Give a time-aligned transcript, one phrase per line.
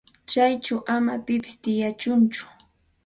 [0.31, 2.43] Chayćhu ama pipis tiyachunchu.